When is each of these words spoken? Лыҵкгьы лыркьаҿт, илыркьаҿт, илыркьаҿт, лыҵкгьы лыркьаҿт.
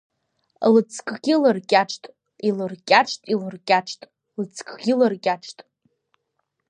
Лыҵкгьы 0.73 1.35
лыркьаҿт, 1.41 2.03
илыркьаҿт, 2.47 3.21
илыркьаҿт, 3.33 4.01
лыҵкгьы 4.37 4.93
лыркьаҿт. 4.99 5.59